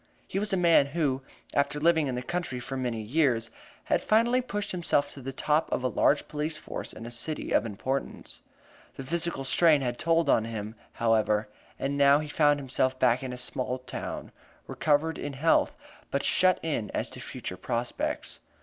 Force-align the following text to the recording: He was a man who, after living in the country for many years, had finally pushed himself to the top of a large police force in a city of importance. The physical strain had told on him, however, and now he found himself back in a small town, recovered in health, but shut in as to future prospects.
He 0.27 0.39
was 0.39 0.51
a 0.51 0.57
man 0.57 0.87
who, 0.87 1.21
after 1.53 1.79
living 1.79 2.07
in 2.07 2.15
the 2.15 2.23
country 2.23 2.59
for 2.59 2.75
many 2.75 3.03
years, 3.03 3.51
had 3.83 4.03
finally 4.03 4.41
pushed 4.41 4.71
himself 4.71 5.13
to 5.13 5.21
the 5.21 5.31
top 5.31 5.71
of 5.71 5.83
a 5.83 5.87
large 5.87 6.27
police 6.27 6.57
force 6.57 6.91
in 6.91 7.05
a 7.05 7.11
city 7.11 7.51
of 7.51 7.67
importance. 7.67 8.41
The 8.95 9.03
physical 9.03 9.43
strain 9.43 9.81
had 9.81 9.99
told 9.99 10.27
on 10.27 10.45
him, 10.45 10.73
however, 10.93 11.49
and 11.77 11.99
now 11.99 12.17
he 12.17 12.27
found 12.27 12.59
himself 12.59 12.97
back 12.97 13.21
in 13.21 13.31
a 13.31 13.37
small 13.37 13.77
town, 13.77 14.31
recovered 14.65 15.19
in 15.19 15.33
health, 15.33 15.77
but 16.09 16.23
shut 16.23 16.57
in 16.63 16.89
as 16.95 17.11
to 17.11 17.19
future 17.19 17.55
prospects. 17.55 18.39